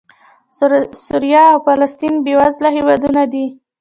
سوریه 1.05 1.43
او 1.53 1.59
فلسطین 1.67 2.13
بېوزله 2.25 2.69
هېوادونه 2.77 3.21
دي. 3.31 3.45